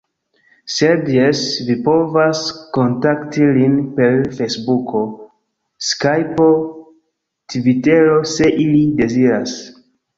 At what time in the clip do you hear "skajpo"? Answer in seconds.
5.93-6.51